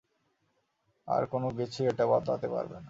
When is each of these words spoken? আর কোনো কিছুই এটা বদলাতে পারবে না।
আর 1.07 1.23
কোনো 1.31 1.47
কিছুই 1.57 1.87
এটা 1.87 2.03
বদলাতে 2.11 2.47
পারবে 2.53 2.73
না। 2.73 2.79